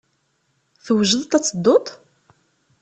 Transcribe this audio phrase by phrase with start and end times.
[0.85, 1.85] Twejdeḍ ad tedduḍ?